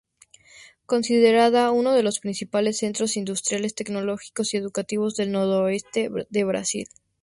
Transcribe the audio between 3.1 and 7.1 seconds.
industriales, tecnológicos y educativos del Nordeste de Brasil.